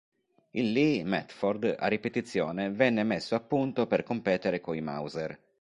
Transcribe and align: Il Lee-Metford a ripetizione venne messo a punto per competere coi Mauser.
Il 0.49 0.71
Lee-Metford 0.71 1.75
a 1.77 1.85
ripetizione 1.85 2.71
venne 2.71 3.03
messo 3.03 3.35
a 3.35 3.39
punto 3.39 3.85
per 3.85 4.01
competere 4.01 4.59
coi 4.59 4.81
Mauser. 4.81 5.39